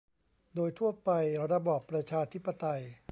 [0.55, 1.09] โดยทั่วไป
[1.53, 2.81] ระบอบประชาธิปไตย